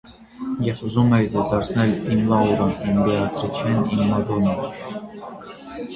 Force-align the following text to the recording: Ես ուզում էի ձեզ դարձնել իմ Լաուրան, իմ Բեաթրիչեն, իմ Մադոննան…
Ես 0.67 0.79
ուզում 0.87 1.11
էի 1.17 1.27
ձեզ 1.33 1.51
դարձնել 1.51 1.93
իմ 2.15 2.23
Լաուրան, 2.31 2.73
իմ 2.89 2.97
Բեաթրիչեն, 3.11 3.79
իմ 3.85 4.11
Մադոննան… 4.13 5.41